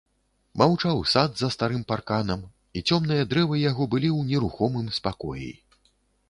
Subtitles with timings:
[0.59, 2.41] Маўчаў сад за старым парканам,
[2.79, 5.47] і цёмныя дрэвы яго былі ў нерухомым спакоі.